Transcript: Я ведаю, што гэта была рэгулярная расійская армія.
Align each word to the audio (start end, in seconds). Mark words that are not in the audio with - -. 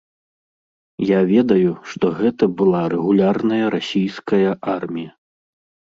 Я 1.07 1.19
ведаю, 1.33 1.71
што 1.91 2.05
гэта 2.21 2.43
была 2.61 2.81
рэгулярная 2.97 3.63
расійская 3.77 4.49
армія. 4.79 5.11